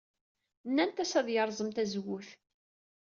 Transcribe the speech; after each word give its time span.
Nnant-as 0.69 1.13
ad 1.19 1.27
yerẓem 1.31 1.69
tazewwut. 1.71 2.29